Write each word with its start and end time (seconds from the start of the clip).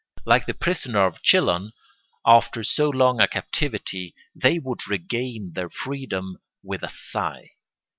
Like 0.25 0.47
the 0.47 0.55
prisoner 0.55 1.05
of 1.05 1.21
Chillon, 1.21 1.73
after 2.25 2.63
so 2.63 2.89
long 2.89 3.21
a 3.21 3.27
captivity, 3.27 4.15
they 4.33 4.57
would 4.57 4.87
regain 4.87 5.53
their 5.53 5.69
freedom 5.69 6.39
with 6.63 6.81
a 6.81 6.89
sigh. 6.89 7.51